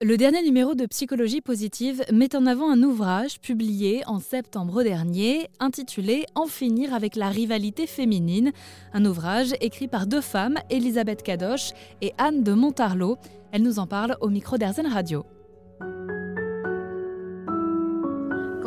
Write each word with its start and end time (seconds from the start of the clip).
Le 0.00 0.16
dernier 0.16 0.44
numéro 0.44 0.76
de 0.76 0.86
Psychologie 0.86 1.40
positive 1.40 2.04
met 2.12 2.36
en 2.36 2.46
avant 2.46 2.70
un 2.70 2.84
ouvrage 2.84 3.40
publié 3.40 4.04
en 4.06 4.20
septembre 4.20 4.84
dernier 4.84 5.48
intitulé 5.58 6.24
En 6.36 6.46
finir 6.46 6.94
avec 6.94 7.16
la 7.16 7.28
rivalité 7.30 7.88
féminine, 7.88 8.52
un 8.92 9.04
ouvrage 9.04 9.54
écrit 9.60 9.88
par 9.88 10.06
deux 10.06 10.20
femmes, 10.20 10.54
Elisabeth 10.70 11.24
Cadoche 11.24 11.72
et 12.00 12.12
Anne 12.16 12.44
de 12.44 12.52
Montarlot. 12.52 13.16
Elle 13.50 13.62
nous 13.62 13.80
en 13.80 13.88
parle 13.88 14.16
au 14.20 14.28
micro 14.28 14.56
d'Airzen 14.56 14.86
Radio. 14.86 15.24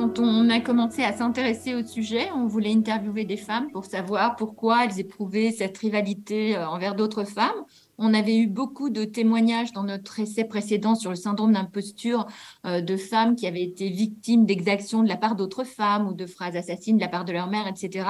Quand 0.02 0.20
on 0.20 0.50
a 0.50 0.60
commencé 0.60 1.04
à 1.04 1.14
s'intéresser 1.14 1.76
au 1.76 1.86
sujet, 1.86 2.28
on 2.36 2.48
voulait 2.48 2.74
interviewer 2.74 3.24
des 3.24 3.38
femmes 3.38 3.70
pour 3.72 3.86
savoir 3.86 4.36
pourquoi 4.36 4.84
elles 4.84 5.00
éprouvaient 5.00 5.52
cette 5.52 5.78
rivalité 5.78 6.58
euh, 6.58 6.68
envers 6.68 6.96
d'autres 6.96 7.24
femmes. 7.24 7.64
On 8.04 8.16
avait 8.16 8.36
eu 8.36 8.48
beaucoup 8.48 8.90
de 8.90 9.06
témoignages 9.06 9.74
dans 9.74 9.84
notre 9.84 10.20
essai 10.20 10.44
précédent 10.44 10.96
sur 10.96 11.12
le 11.12 11.16
syndrome 11.16 11.52
d'imposture 11.52 12.26
euh, 12.66 12.82
de 12.82 12.98
femmes 12.98 13.36
qui 13.36 13.46
avaient 13.46 13.62
été 13.62 13.90
victimes 13.90 14.48
d'exactions 14.48 15.04
de 15.04 15.08
la 15.08 15.18
part 15.18 15.36
d'autres 15.36 15.64
femmes 15.64 16.08
ou 16.08 16.16
de 16.16 16.26
phrases 16.26 16.56
assassines 16.56 16.96
de 16.96 17.02
la 17.02 17.10
part 17.10 17.26
de 17.26 17.32
leur 17.32 17.48
mère, 17.48 17.68
etc. 17.68 18.08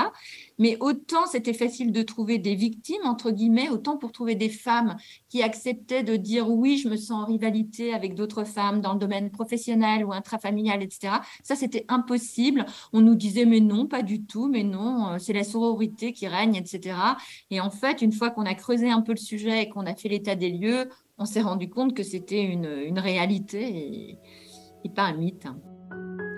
Mais 0.61 0.77
autant 0.79 1.25
c'était 1.25 1.53
facile 1.53 1.91
de 1.91 2.03
trouver 2.03 2.37
des 2.37 2.55
victimes, 2.55 3.03
entre 3.03 3.31
guillemets, 3.31 3.69
autant 3.69 3.97
pour 3.97 4.11
trouver 4.11 4.35
des 4.35 4.47
femmes 4.47 4.95
qui 5.27 5.41
acceptaient 5.41 6.03
de 6.03 6.15
dire 6.15 6.49
oui, 6.49 6.77
je 6.77 6.87
me 6.87 6.95
sens 6.95 7.23
en 7.23 7.25
rivalité 7.25 7.93
avec 7.93 8.13
d'autres 8.15 8.43
femmes 8.45 8.79
dans 8.79 8.93
le 8.93 8.99
domaine 8.99 9.31
professionnel 9.31 10.05
ou 10.05 10.13
intrafamilial, 10.13 10.81
etc. 10.83 11.15
Ça, 11.43 11.55
c'était 11.55 11.85
impossible. 11.89 12.65
On 12.93 13.01
nous 13.01 13.15
disait 13.15 13.45
mais 13.45 13.59
non, 13.59 13.87
pas 13.87 14.03
du 14.03 14.23
tout, 14.23 14.47
mais 14.47 14.63
non, 14.63 15.09
euh, 15.09 15.17
c'est 15.19 15.33
la 15.33 15.43
sororité 15.43 16.13
qui 16.13 16.27
règne, 16.27 16.55
etc. 16.55 16.95
Et 17.49 17.59
en 17.59 17.71
fait, 17.71 18.01
une 18.01 18.11
fois 18.11 18.29
qu'on 18.29 18.45
a 18.45 18.53
creusé 18.53 18.89
un 18.89 19.01
peu 19.01 19.13
le 19.13 19.17
sujet 19.17 19.63
et 19.63 19.69
qu'on 19.69 19.81
on 19.81 19.87
a 19.87 19.95
fait 19.95 20.09
l'état 20.09 20.35
des 20.35 20.51
lieux, 20.51 20.89
on 21.17 21.25
s'est 21.25 21.41
rendu 21.41 21.67
compte 21.67 21.95
que 21.95 22.03
c'était 22.03 22.43
une, 22.43 22.99
réalité 22.99 24.19
et, 24.83 24.89
pas 24.93 25.05
un 25.05 25.13
mythe. 25.13 25.47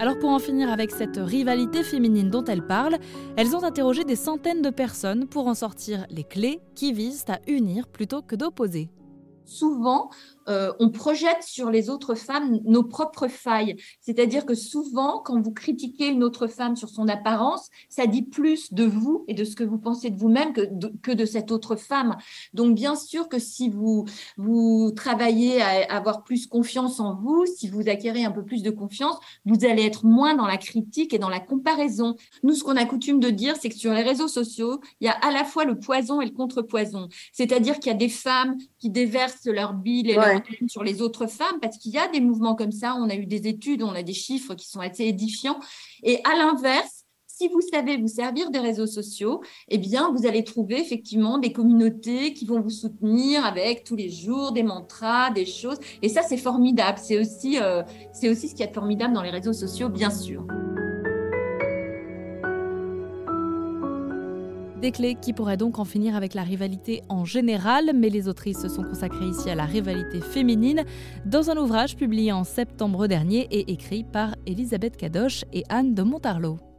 Alors 0.03 0.19
pour 0.19 0.31
en 0.31 0.39
finir 0.39 0.69
avec 0.69 0.91
cette 0.91 1.15
rivalité 1.15 1.81
féminine 1.81 2.29
dont 2.29 2.43
elles 2.43 2.67
parlent, 2.67 2.97
elles 3.37 3.55
ont 3.55 3.63
interrogé 3.63 4.03
des 4.03 4.17
centaines 4.17 4.61
de 4.61 4.69
personnes 4.69 5.27
pour 5.27 5.47
en 5.47 5.53
sortir 5.53 6.05
les 6.09 6.25
clés 6.25 6.59
qui 6.75 6.91
visent 6.91 7.23
à 7.29 7.39
unir 7.47 7.87
plutôt 7.87 8.21
que 8.21 8.35
d'opposer 8.35 8.89
souvent, 9.45 10.09
euh, 10.49 10.73
on 10.79 10.89
projette 10.89 11.43
sur 11.43 11.69
les 11.69 11.89
autres 11.89 12.15
femmes 12.15 12.59
nos 12.65 12.83
propres 12.83 13.27
failles. 13.27 13.75
C'est-à-dire 14.01 14.45
que 14.45 14.55
souvent, 14.55 15.19
quand 15.19 15.41
vous 15.41 15.51
critiquez 15.51 16.07
une 16.07 16.23
autre 16.23 16.47
femme 16.47 16.75
sur 16.75 16.89
son 16.89 17.07
apparence, 17.07 17.69
ça 17.89 18.07
dit 18.07 18.23
plus 18.23 18.73
de 18.73 18.83
vous 18.83 19.23
et 19.27 19.33
de 19.33 19.43
ce 19.43 19.55
que 19.55 19.63
vous 19.63 19.77
pensez 19.77 20.09
de 20.09 20.17
vous-même 20.17 20.53
que 20.53 20.61
de, 20.61 20.93
que 21.01 21.11
de 21.11 21.25
cette 21.25 21.51
autre 21.51 21.75
femme. 21.75 22.17
Donc, 22.53 22.75
bien 22.75 22.95
sûr 22.95 23.29
que 23.29 23.39
si 23.39 23.69
vous, 23.69 24.05
vous 24.37 24.91
travaillez 24.95 25.61
à 25.61 25.95
avoir 25.95 26.23
plus 26.23 26.47
confiance 26.47 26.99
en 26.99 27.15
vous, 27.15 27.45
si 27.45 27.67
vous 27.67 27.87
acquérez 27.87 28.25
un 28.25 28.31
peu 28.31 28.43
plus 28.43 28.63
de 28.63 28.69
confiance, 28.69 29.17
vous 29.45 29.65
allez 29.65 29.83
être 29.83 30.05
moins 30.05 30.35
dans 30.35 30.47
la 30.47 30.57
critique 30.57 31.13
et 31.13 31.19
dans 31.19 31.29
la 31.29 31.39
comparaison. 31.39 32.15
Nous, 32.43 32.53
ce 32.53 32.63
qu'on 32.63 32.75
a 32.75 32.85
coutume 32.85 33.19
de 33.19 33.29
dire, 33.29 33.55
c'est 33.59 33.69
que 33.69 33.75
sur 33.75 33.93
les 33.93 34.03
réseaux 34.03 34.27
sociaux, 34.27 34.81
il 34.99 35.05
y 35.05 35.09
a 35.09 35.13
à 35.13 35.31
la 35.31 35.43
fois 35.43 35.65
le 35.65 35.79
poison 35.79 36.21
et 36.21 36.25
le 36.25 36.31
contrepoison. 36.31 37.07
C'est-à-dire 37.31 37.79
qu'il 37.79 37.91
y 37.91 37.95
a 37.95 37.97
des 37.97 38.09
femmes 38.09 38.57
qui 38.79 38.89
déversent 38.89 39.32
leur 39.45 39.73
bile 39.73 40.09
et 40.09 40.15
leur 40.15 40.41
sur 40.67 40.83
les 40.83 41.01
autres 41.01 41.27
femmes, 41.27 41.59
parce 41.61 41.77
qu'il 41.77 41.91
y 41.91 41.97
a 41.97 42.07
des 42.07 42.21
mouvements 42.21 42.55
comme 42.55 42.71
ça, 42.71 42.95
on 42.95 43.09
a 43.09 43.15
eu 43.15 43.25
des 43.25 43.47
études, 43.47 43.83
on 43.83 43.93
a 43.93 44.03
des 44.03 44.13
chiffres 44.13 44.55
qui 44.55 44.67
sont 44.67 44.79
assez 44.79 45.03
édifiants. 45.03 45.59
Et 46.03 46.19
à 46.23 46.35
l'inverse, 46.37 47.03
si 47.35 47.47
vous 47.47 47.61
savez 47.61 47.97
vous 47.97 48.07
servir 48.07 48.51
des 48.51 48.59
réseaux 48.59 48.85
sociaux, 48.85 49.41
eh 49.67 49.77
bien, 49.77 50.11
vous 50.15 50.27
allez 50.27 50.43
trouver 50.43 50.79
effectivement 50.79 51.39
des 51.39 51.51
communautés 51.51 52.33
qui 52.33 52.45
vont 52.45 52.61
vous 52.61 52.69
soutenir 52.69 53.45
avec 53.45 53.83
tous 53.83 53.95
les 53.95 54.09
jours 54.09 54.51
des 54.51 54.63
mantras, 54.63 55.31
des 55.31 55.45
choses. 55.45 55.77
Et 56.01 56.09
ça, 56.09 56.21
c'est 56.21 56.37
formidable. 56.37 56.99
C'est 57.01 57.19
aussi, 57.19 57.59
euh, 57.59 57.81
c'est 58.13 58.29
aussi 58.29 58.49
ce 58.49 58.55
qui 58.55 58.63
est 58.63 58.73
formidable 58.73 59.13
dans 59.13 59.23
les 59.23 59.31
réseaux 59.31 59.53
sociaux, 59.53 59.89
bien 59.89 60.11
sûr. 60.11 60.45
Des 64.83 64.91
clés 64.91 65.15
qui 65.15 65.31
pourraient 65.31 65.55
donc 65.55 65.79
en 65.79 65.85
finir 65.85 66.13
avec 66.13 66.33
la 66.33 66.43
rivalité 66.43 67.03
en 67.07 67.23
général, 67.23 67.91
mais 67.95 68.09
les 68.09 68.27
autrices 68.27 68.61
se 68.61 68.67
sont 68.67 68.83
consacrées 68.83 69.27
ici 69.27 69.49
à 69.49 69.55
la 69.55 69.63
rivalité 69.63 70.19
féminine 70.19 70.83
dans 71.25 71.49
un 71.49 71.55
ouvrage 71.55 71.95
publié 71.95 72.33
en 72.33 72.43
septembre 72.43 73.07
dernier 73.07 73.47
et 73.49 73.71
écrit 73.71 74.03
par 74.03 74.35
Elisabeth 74.45 74.97
Cadoche 74.97 75.45
et 75.53 75.63
Anne 75.69 75.95
de 75.95 76.03
Montarlot. 76.03 76.72